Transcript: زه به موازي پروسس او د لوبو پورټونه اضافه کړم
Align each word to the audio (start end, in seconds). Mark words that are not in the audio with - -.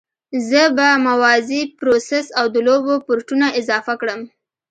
زه 0.49 0.61
به 0.77 0.87
موازي 1.07 1.61
پروسس 1.77 2.27
او 2.39 2.45
د 2.53 2.55
لوبو 2.67 2.93
پورټونه 3.07 3.47
اضافه 3.59 3.93
کړم 4.01 4.21